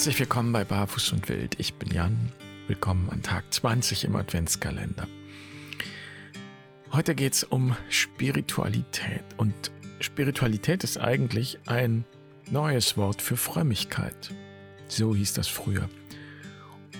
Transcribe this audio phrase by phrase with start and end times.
[0.00, 1.60] Herzlich willkommen bei Barfuß und Wild.
[1.60, 2.32] Ich bin Jan.
[2.68, 5.06] Willkommen an Tag 20 im Adventskalender.
[6.90, 9.22] Heute geht es um Spiritualität.
[9.36, 12.06] Und Spiritualität ist eigentlich ein
[12.50, 14.32] neues Wort für Frömmigkeit.
[14.88, 15.90] So hieß das früher.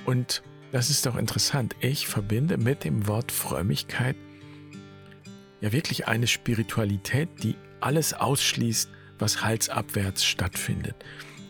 [0.04, 1.76] Und das ist doch interessant.
[1.80, 4.16] Ich verbinde mit dem Wort Frömmigkeit
[5.62, 10.96] ja wirklich eine Spiritualität, die alles ausschließt, was halsabwärts stattfindet.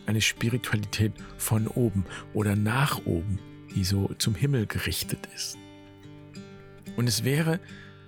[0.05, 3.39] Eine Spiritualität von oben oder nach oben,
[3.75, 5.57] die so zum Himmel gerichtet ist.
[6.97, 7.59] Und es wäre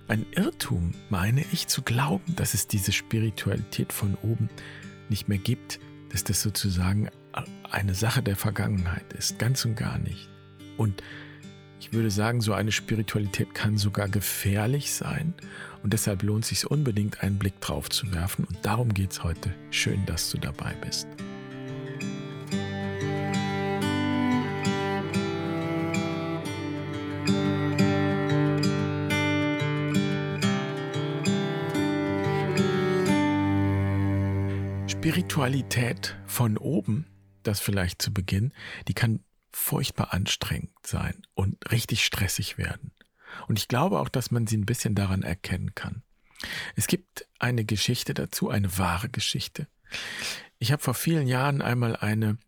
[0.08, 4.50] ein Irrtum, meine ich, zu glauben, dass es diese Spiritualität von oben
[5.08, 5.80] nicht mehr gibt,
[6.10, 7.08] dass das sozusagen
[7.70, 10.28] eine Sache der Vergangenheit ist, ganz und gar nicht.
[10.76, 11.02] Und
[11.80, 15.34] ich würde sagen, so eine Spiritualität kann sogar gefährlich sein
[15.82, 19.22] und deshalb lohnt es sich unbedingt, einen Blick drauf zu werfen und darum geht es
[19.22, 19.54] heute.
[19.70, 21.06] Schön, dass du dabei bist.
[35.44, 37.04] Spiritualität von oben,
[37.42, 38.54] das vielleicht zu Beginn,
[38.88, 42.92] die kann furchtbar anstrengend sein und richtig stressig werden.
[43.46, 46.02] Und ich glaube auch, dass man sie ein bisschen daran erkennen kann.
[46.76, 49.68] Es gibt eine Geschichte dazu, eine wahre Geschichte.
[50.58, 52.38] Ich habe vor vielen Jahren einmal eine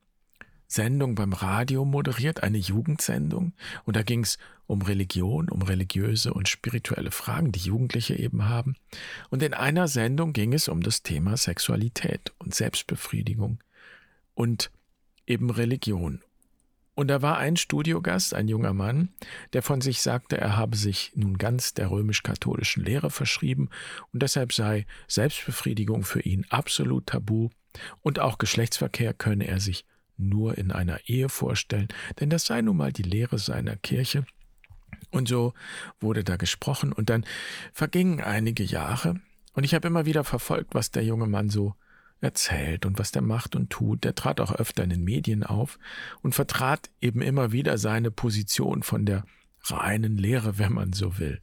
[0.69, 3.53] Sendung beim Radio moderiert, eine Jugendsendung.
[3.84, 8.77] Und da ging es um Religion, um religiöse und spirituelle Fragen, die Jugendliche eben haben.
[9.31, 13.62] Und in einer Sendung ging es um das Thema Sexualität und Selbstbefriedigung
[14.34, 14.70] und
[15.27, 16.23] eben Religion.
[16.97, 19.11] Und da war ein Studiogast, ein junger Mann,
[19.53, 23.69] der von sich sagte, er habe sich nun ganz der römisch-katholischen Lehre verschrieben
[24.14, 27.51] und deshalb sei Selbstbefriedigung für ihn absolut tabu
[28.01, 29.84] und auch Geschlechtsverkehr könne er sich
[30.17, 31.89] nur in einer Ehe vorstellen,
[32.20, 34.24] denn das sei nun mal die Lehre seiner Kirche.
[35.11, 35.55] Und so
[36.01, 37.24] wurde da gesprochen und dann
[37.73, 39.20] vergingen einige Jahre
[39.57, 41.74] und ich habe immer wieder verfolgt, was der junge Mann so
[42.20, 44.05] erzählt und was der macht und tut.
[44.05, 45.79] Der trat auch öfter in den Medien auf
[46.20, 49.24] und vertrat eben immer wieder seine Position von der
[49.62, 51.41] reinen Lehre, wenn man so will.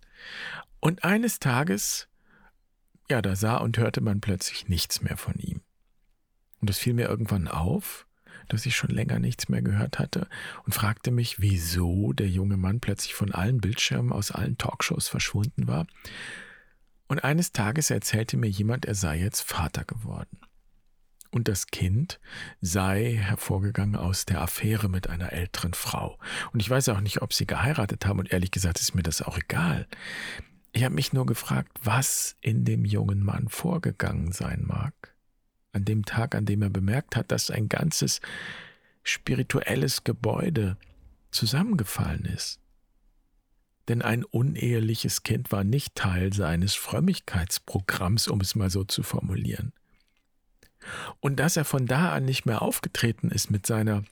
[0.80, 2.08] Und eines Tages,
[3.10, 5.62] ja, da sah und hörte man plötzlich nichts mehr von ihm.
[6.62, 8.06] Und es fiel mir irgendwann auf,
[8.50, 10.28] dass ich schon länger nichts mehr gehört hatte
[10.66, 15.68] und fragte mich, wieso der junge Mann plötzlich von allen Bildschirmen aus allen Talkshows verschwunden
[15.68, 15.88] war.
[17.08, 20.40] Und eines Tages erzählte mir jemand, er sei jetzt Vater geworden
[21.34, 22.20] und das Kind
[22.62, 26.20] sei hervorgegangen aus der Affäre mit einer älteren Frau.
[26.54, 29.22] Und ich weiß auch nicht, ob sie geheiratet haben und ehrlich gesagt ist mir das
[29.22, 29.88] auch egal.
[30.72, 35.13] Ich habe mich nur gefragt, was in dem jungen Mann vorgegangen sein mag.
[35.74, 38.22] An dem Tag, an dem er bemerkt hat, dass ein ganzes
[39.04, 40.78] spirituelles Gebäude
[41.32, 42.60] zusammengefallen ist.
[43.90, 49.74] Denn ein uneheliches Kind war nicht Teil seines Frömmigkeitsprogramms, um es mal so zu formulieren.
[51.20, 54.04] Und dass er von da an nicht mehr aufgetreten ist mit seiner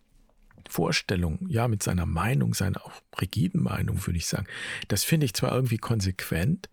[0.69, 4.47] Vorstellung, ja, mit seiner Meinung, seiner auch rigiden Meinung, würde ich sagen,
[4.87, 6.69] das finde ich zwar irgendwie konsequent,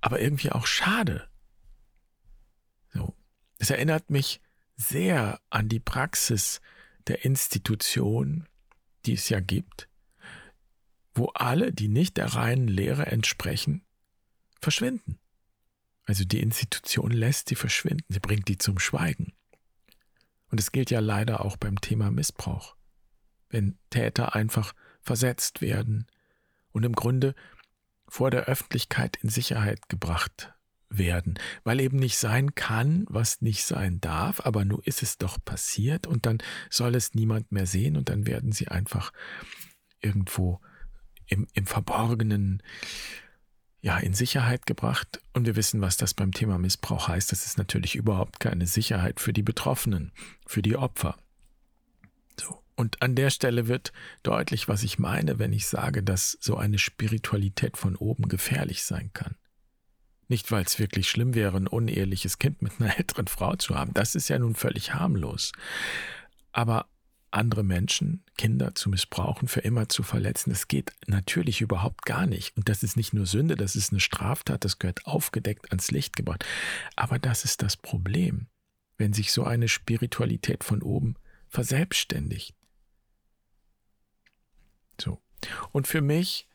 [0.00, 1.28] aber irgendwie auch schade.
[2.92, 3.14] So.
[3.62, 4.40] Es erinnert mich
[4.74, 6.60] sehr an die Praxis
[7.06, 8.48] der Institution,
[9.06, 9.88] die es ja gibt,
[11.14, 13.84] wo alle, die nicht der reinen Lehre entsprechen,
[14.60, 15.20] verschwinden.
[16.06, 19.32] Also die Institution lässt sie verschwinden, sie bringt die zum Schweigen.
[20.50, 22.74] Und es gilt ja leider auch beim Thema Missbrauch.
[23.48, 26.08] Wenn Täter einfach versetzt werden
[26.72, 27.36] und im Grunde
[28.08, 30.52] vor der Öffentlichkeit in Sicherheit gebracht
[30.98, 35.38] werden, weil eben nicht sein kann, was nicht sein darf, aber nur ist es doch
[35.44, 36.38] passiert und dann
[36.70, 39.12] soll es niemand mehr sehen und dann werden sie einfach
[40.00, 40.60] irgendwo
[41.26, 42.62] im, im Verborgenen
[43.82, 45.20] ja, in Sicherheit gebracht.
[45.32, 47.32] Und wir wissen, was das beim Thema Missbrauch heißt.
[47.32, 50.12] Das ist natürlich überhaupt keine Sicherheit für die Betroffenen,
[50.46, 51.16] für die Opfer.
[52.40, 52.62] So.
[52.76, 53.92] Und an der Stelle wird
[54.22, 59.10] deutlich, was ich meine, wenn ich sage, dass so eine Spiritualität von oben gefährlich sein
[59.12, 59.34] kann.
[60.32, 63.92] Nicht, weil es wirklich schlimm wäre, ein uneheliches Kind mit einer älteren Frau zu haben.
[63.92, 65.52] Das ist ja nun völlig harmlos.
[66.52, 66.88] Aber
[67.30, 70.48] andere Menschen, Kinder zu missbrauchen, für immer zu verletzen.
[70.48, 72.56] Das geht natürlich überhaupt gar nicht.
[72.56, 76.16] Und das ist nicht nur Sünde, das ist eine Straftat, das gehört aufgedeckt ans Licht
[76.16, 76.46] gebracht.
[76.96, 78.46] Aber das ist das Problem,
[78.96, 81.16] wenn sich so eine Spiritualität von oben
[81.50, 82.54] verselbstständigt.
[84.98, 85.20] So.
[85.72, 86.48] Und für mich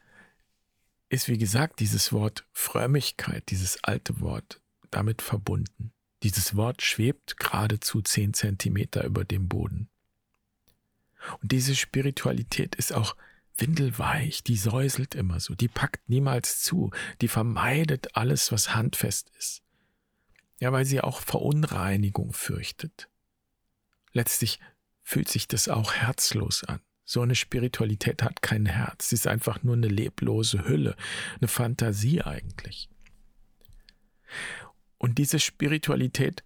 [1.10, 4.62] ist, wie gesagt, dieses Wort Frömmigkeit, dieses alte Wort,
[4.92, 5.94] damit verbunden.
[6.24, 9.90] Dieses Wort schwebt geradezu zehn Zentimeter über dem Boden.
[11.42, 13.16] Und diese Spiritualität ist auch
[13.56, 19.64] windelweich, die säuselt immer so, die packt niemals zu, die vermeidet alles, was handfest ist.
[20.60, 23.10] Ja, weil sie auch Verunreinigung fürchtet.
[24.12, 24.60] Letztlich
[25.04, 26.82] fühlt sich das auch herzlos an.
[27.10, 29.10] So eine Spiritualität hat kein Herz.
[29.10, 30.98] Sie ist einfach nur eine leblose Hülle,
[31.40, 32.90] eine Fantasie eigentlich.
[34.98, 36.44] Und diese Spiritualität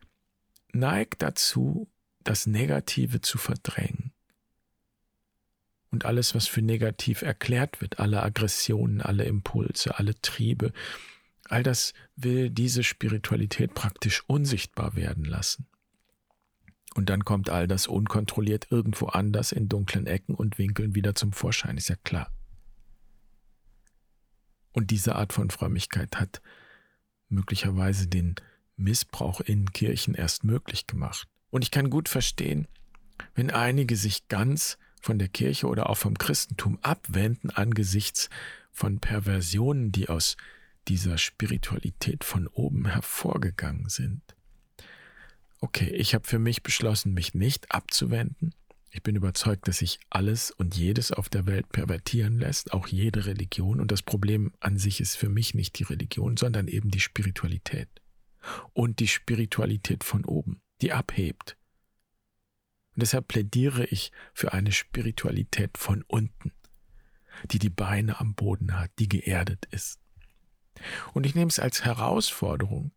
[0.72, 1.90] neigt dazu,
[2.24, 4.14] das Negative zu verdrängen.
[5.90, 10.74] Und alles, was für negativ erklärt wird, alle Aggressionen, alle Impulse, alle Triebe,
[11.46, 15.66] all das will diese Spiritualität praktisch unsichtbar werden lassen.
[16.94, 21.32] Und dann kommt all das unkontrolliert irgendwo anders in dunklen Ecken und Winkeln wieder zum
[21.32, 22.32] Vorschein, ist ja klar.
[24.74, 26.42] Und diese Art von Frömmigkeit hat
[27.30, 28.36] möglicherweise den
[28.76, 31.28] Missbrauch in Kirchen erst möglich gemacht.
[31.50, 32.68] Und ich kann gut verstehen,
[33.36, 38.30] wenn einige sich ganz von der Kirche oder auch vom Christentum abwenden angesichts
[38.72, 40.38] von Perversionen, die aus
[40.88, 44.22] dieser Spiritualität von oben hervorgegangen sind.
[45.62, 48.54] Okay, ich habe für mich beschlossen, mich nicht abzuwenden.
[48.90, 53.26] Ich bin überzeugt, dass sich alles und jedes auf der Welt pervertieren lässt, auch jede
[53.26, 53.80] Religion.
[53.80, 57.88] Und das Problem an sich ist für mich nicht die Religion, sondern eben die Spiritualität.
[58.74, 61.56] Und die Spiritualität von oben, die abhebt,
[62.96, 66.52] und deshalb plädiere ich für eine Spiritualität von unten,
[67.46, 70.00] die die Beine am Boden hat, die geerdet ist.
[71.14, 72.92] Und ich nehme es als Herausforderung,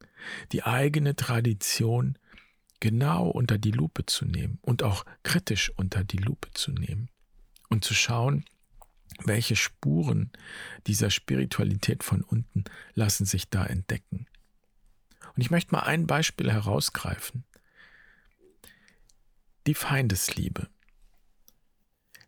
[0.52, 2.18] die eigene Tradition
[2.84, 7.08] genau unter die Lupe zu nehmen und auch kritisch unter die Lupe zu nehmen
[7.70, 8.44] und zu schauen,
[9.24, 10.30] welche Spuren
[10.86, 14.26] dieser Spiritualität von unten lassen sich da entdecken.
[15.34, 17.44] Und ich möchte mal ein Beispiel herausgreifen,
[19.66, 20.68] die Feindesliebe.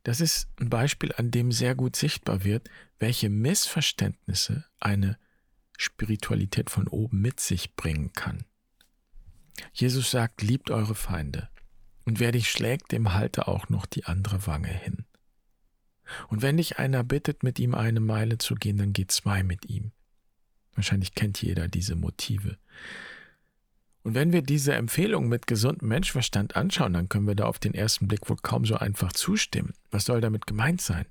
[0.04, 5.18] Das ist ein Beispiel, an dem sehr gut sichtbar wird, welche Missverständnisse eine
[5.76, 8.46] Spiritualität von oben mit sich bringen kann.
[9.72, 11.48] Jesus sagt, liebt eure Feinde.
[12.04, 15.04] Und wer dich schlägt, dem halte auch noch die andere Wange hin.
[16.28, 19.68] Und wenn dich einer bittet, mit ihm eine Meile zu gehen, dann geh zwei mit
[19.68, 19.92] ihm.
[20.74, 22.58] Wahrscheinlich kennt jeder diese Motive.
[24.02, 27.74] Und wenn wir diese Empfehlung mit gesundem Menschverstand anschauen, dann können wir da auf den
[27.74, 29.74] ersten Blick wohl kaum so einfach zustimmen.
[29.90, 31.06] Was soll damit gemeint sein?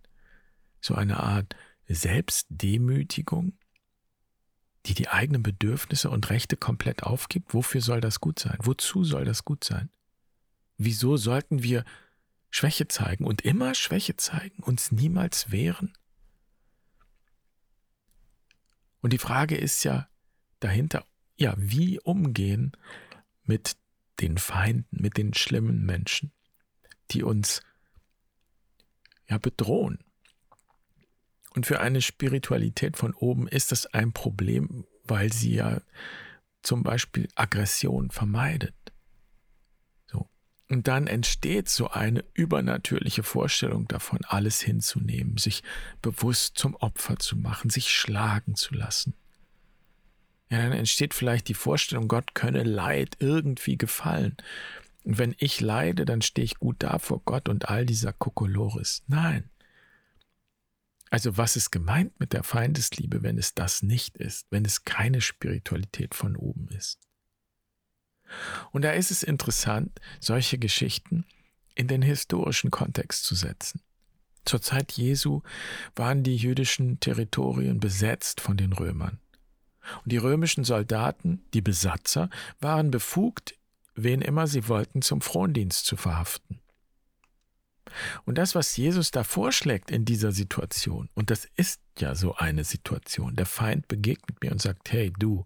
[0.80, 1.58] So eine Art
[1.90, 3.58] Selbstdemütigung,
[4.86, 7.54] die die eigenen Bedürfnisse und Rechte komplett aufgibt?
[7.54, 8.58] Wofür soll das gut sein?
[8.60, 9.90] Wozu soll das gut sein?
[10.78, 11.86] Wieso sollten wir
[12.50, 15.94] Schwäche zeigen und immer Schwäche zeigen, uns niemals wehren?
[19.02, 20.08] Und die Frage ist ja
[20.60, 21.06] dahinter,
[21.38, 22.72] ja, wie umgehen
[23.44, 23.78] mit
[24.20, 26.32] den Feinden, mit den schlimmen Menschen,
[27.12, 27.62] die uns
[29.28, 30.00] ja bedrohen.
[31.56, 35.82] Und für eine Spiritualität von oben ist das ein Problem, weil sie ja
[36.62, 38.76] zum Beispiel Aggression vermeidet.
[40.08, 40.28] So.
[40.70, 45.64] Und dann entsteht so eine übernatürliche Vorstellung davon, alles hinzunehmen, sich
[46.02, 49.14] bewusst zum Opfer zu machen, sich schlagen zu lassen
[50.50, 54.38] ja, dann entsteht vielleicht die Vorstellung, Gott könne Leid irgendwie gefallen.
[55.04, 59.04] Und wenn ich leide, dann stehe ich gut da vor Gott und all dieser Kokolores.
[59.08, 59.50] Nein.
[61.10, 65.22] Also was ist gemeint mit der Feindesliebe, wenn es das nicht ist, wenn es keine
[65.22, 67.00] Spiritualität von oben ist?
[68.72, 71.26] Und da ist es interessant, solche Geschichten
[71.76, 73.82] in den historischen Kontext zu setzen.
[74.46, 75.42] Zur Zeit Jesu
[75.96, 79.20] waren die jüdischen Territorien besetzt von den Römern.
[80.04, 83.56] Und die römischen Soldaten, die Besatzer, waren befugt,
[83.96, 86.60] wen immer sie wollten, zum Frondienst zu verhaften.
[88.26, 92.64] Und das, was Jesus da vorschlägt in dieser Situation, und das ist ja so eine
[92.64, 95.46] Situation, der Feind begegnet mir und sagt, hey du,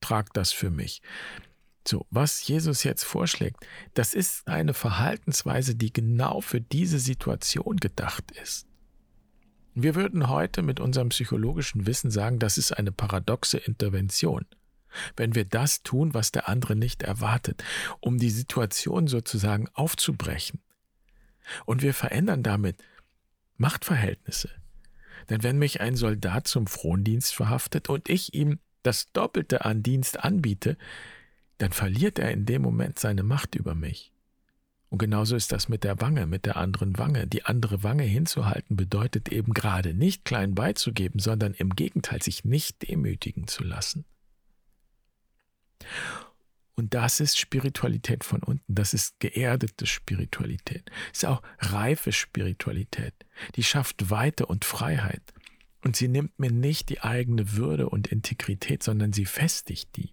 [0.00, 1.02] trag das für mich.
[1.86, 3.64] So, was Jesus jetzt vorschlägt,
[3.94, 8.66] das ist eine Verhaltensweise, die genau für diese Situation gedacht ist.
[9.74, 14.46] Wir würden heute mit unserem psychologischen Wissen sagen, das ist eine paradoxe Intervention.
[15.16, 17.62] Wenn wir das tun, was der andere nicht erwartet,
[18.00, 20.60] um die Situation sozusagen aufzubrechen.
[21.64, 22.82] Und wir verändern damit
[23.56, 24.50] Machtverhältnisse.
[25.30, 30.22] Denn wenn mich ein Soldat zum Frondienst verhaftet und ich ihm das Doppelte an Dienst
[30.22, 30.76] anbiete,
[31.58, 34.12] dann verliert er in dem Moment seine Macht über mich.
[34.88, 37.26] Und genauso ist das mit der Wange, mit der anderen Wange.
[37.26, 42.88] Die andere Wange hinzuhalten bedeutet eben gerade nicht klein beizugeben, sondern im Gegenteil sich nicht
[42.88, 44.04] demütigen zu lassen.
[46.76, 48.74] Und das ist Spiritualität von unten.
[48.74, 50.90] Das ist geerdete Spiritualität.
[51.12, 53.14] Ist auch reife Spiritualität.
[53.56, 55.22] Die schafft Weite und Freiheit.
[55.82, 60.12] Und sie nimmt mir nicht die eigene Würde und Integrität, sondern sie festigt die.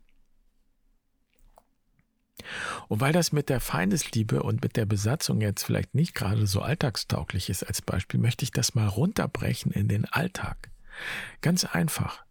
[2.88, 6.62] Und weil das mit der Feindesliebe und mit der Besatzung jetzt vielleicht nicht gerade so
[6.62, 10.72] alltagstauglich ist als Beispiel, möchte ich das mal runterbrechen in den Alltag.
[11.42, 12.26] Ganz einfach.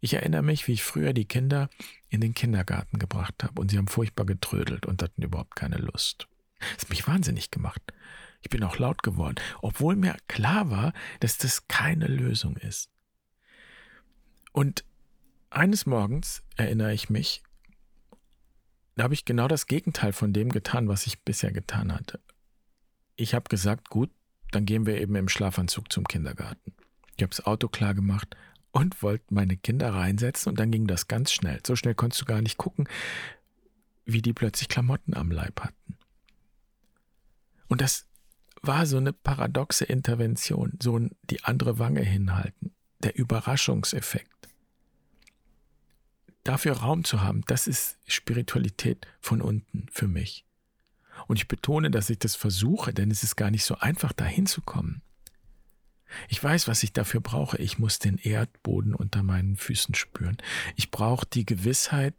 [0.00, 1.68] Ich erinnere mich, wie ich früher die Kinder
[2.08, 6.28] in den Kindergarten gebracht habe und sie haben furchtbar getrödelt und hatten überhaupt keine Lust.
[6.58, 7.82] Das hat mich wahnsinnig gemacht.
[8.42, 12.90] Ich bin auch laut geworden, obwohl mir klar war, dass das keine Lösung ist.
[14.52, 14.84] Und
[15.50, 17.42] eines Morgens erinnere ich mich,
[18.94, 22.20] da habe ich genau das Gegenteil von dem getan, was ich bisher getan hatte.
[23.16, 24.10] Ich habe gesagt, gut,
[24.50, 26.74] dann gehen wir eben im Schlafanzug zum Kindergarten.
[27.16, 28.36] Ich habe das Auto klar gemacht,
[28.72, 31.60] und wollte meine Kinder reinsetzen und dann ging das ganz schnell.
[31.66, 32.88] So schnell konntest du gar nicht gucken,
[34.04, 35.96] wie die plötzlich Klamotten am Leib hatten.
[37.68, 38.06] Und das
[38.62, 40.98] war so eine paradoxe Intervention, so
[41.30, 44.48] die andere Wange hinhalten, der Überraschungseffekt.
[46.44, 50.44] Dafür Raum zu haben, das ist Spiritualität von unten für mich.
[51.26, 54.24] Und ich betone, dass ich das versuche, denn es ist gar nicht so einfach, da
[54.24, 55.02] hinzukommen.
[56.28, 57.58] Ich weiß, was ich dafür brauche.
[57.58, 60.38] Ich muss den Erdboden unter meinen Füßen spüren.
[60.76, 62.14] Ich brauche die Gewissheit,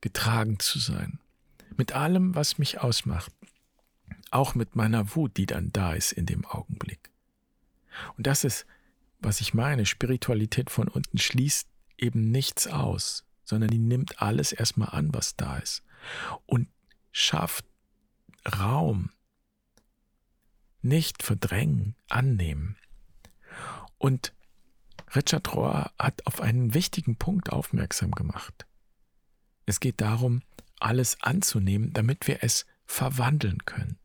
[0.00, 1.18] getragen zu sein.
[1.76, 3.32] Mit allem, was mich ausmacht.
[4.30, 7.10] Auch mit meiner Wut, die dann da ist in dem Augenblick.
[8.16, 8.66] Und das ist,
[9.20, 9.86] was ich meine.
[9.86, 15.58] Spiritualität von unten schließt eben nichts aus, sondern die nimmt alles erstmal an, was da
[15.58, 15.82] ist.
[16.46, 16.68] Und
[17.10, 17.64] schafft
[18.46, 19.10] Raum.
[20.80, 22.76] Nicht verdrängen, annehmen.
[23.98, 24.32] Und
[25.14, 28.66] Richard Rohr hat auf einen wichtigen Punkt aufmerksam gemacht.
[29.66, 30.42] Es geht darum,
[30.80, 33.98] alles anzunehmen, damit wir es verwandeln können.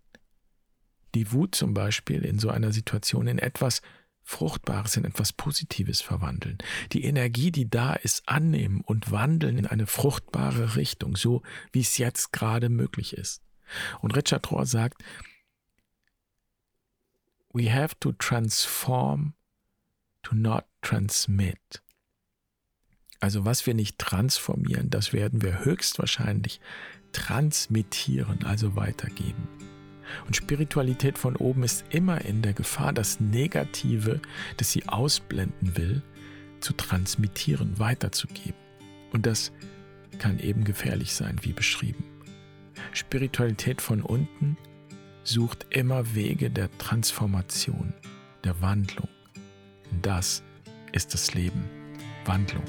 [1.15, 3.81] Die Wut zum Beispiel in so einer Situation in etwas
[4.23, 6.57] Fruchtbares, in etwas Positives verwandeln.
[6.93, 11.97] Die Energie, die da ist, annehmen und wandeln in eine fruchtbare Richtung, so wie es
[11.97, 13.43] jetzt gerade möglich ist.
[14.01, 15.03] Und Richard Rohr sagt,
[17.53, 19.33] we have to transform
[20.23, 21.81] to not transmit.
[23.19, 26.59] Also was wir nicht transformieren, das werden wir höchstwahrscheinlich
[27.13, 29.47] transmittieren, also weitergeben.
[30.25, 34.19] Und Spiritualität von oben ist immer in der Gefahr, das Negative,
[34.57, 36.01] das sie ausblenden will,
[36.59, 38.59] zu transmittieren, weiterzugeben.
[39.11, 39.51] Und das
[40.19, 42.03] kann eben gefährlich sein, wie beschrieben.
[42.91, 44.57] Spiritualität von unten
[45.23, 47.93] sucht immer Wege der Transformation,
[48.43, 49.07] der Wandlung.
[50.01, 50.43] Das
[50.91, 51.69] ist das Leben.
[52.25, 52.63] Wandlung.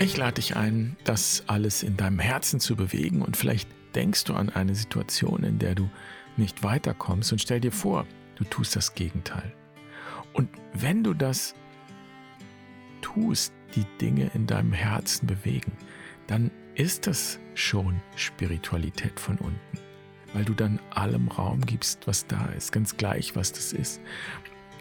[0.00, 4.34] Ich lade dich ein, das alles in deinem Herzen zu bewegen und vielleicht denkst du
[4.34, 5.88] an eine Situation, in der du
[6.36, 9.54] nicht weiterkommst und stell dir vor, du tust das Gegenteil.
[10.32, 11.54] Und wenn du das
[13.02, 15.72] tust, die Dinge in deinem Herzen bewegen,
[16.26, 19.78] dann ist das schon Spiritualität von unten,
[20.32, 24.00] weil du dann allem Raum gibst, was da ist, ganz gleich, was das ist.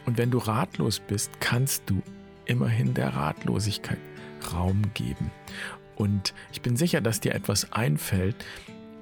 [0.06, 2.02] Und wenn du ratlos bist, kannst du
[2.46, 4.00] immerhin der Ratlosigkeit
[4.54, 5.32] Raum geben.
[5.96, 8.36] Und ich bin sicher, dass dir etwas einfällt.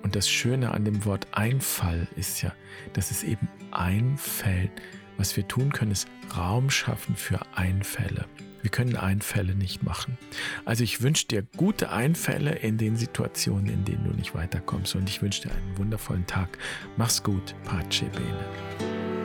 [0.04, 2.52] Und das Schöne an dem Wort Einfall ist ja,
[2.94, 4.72] dass es eben einfällt.
[5.18, 8.26] Was wir tun können, ist Raum schaffen für Einfälle.
[8.62, 10.18] Wir können Einfälle nicht machen.
[10.66, 14.96] Also ich wünsche dir gute Einfälle in den Situationen, in denen du nicht weiterkommst.
[14.96, 16.58] Und ich wünsche dir einen wundervollen Tag.
[16.98, 17.56] Mach's gut.
[17.64, 19.19] Pace bene.